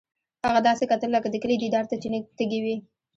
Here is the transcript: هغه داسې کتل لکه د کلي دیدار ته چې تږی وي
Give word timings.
هغه 0.47 0.59
داسې 0.67 0.83
کتل 0.91 1.09
لکه 1.15 1.27
د 1.31 1.35
کلي 1.43 1.55
دیدار 1.63 1.85
ته 1.89 1.95
چې 2.01 2.07
تږی 2.37 2.59
وي 2.65 2.75